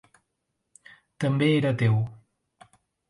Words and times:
També 1.25 1.49
era 1.59 1.73
ateu. 1.77 2.01